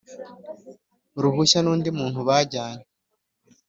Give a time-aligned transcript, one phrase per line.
[1.21, 2.83] ruhushya n undi muntu bajyanye